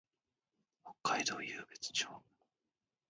[1.03, 2.23] 北海道湧別町